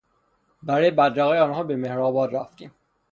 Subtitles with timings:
[0.63, 2.71] برای بدرقهی آنها به مهرآباد رفتیم.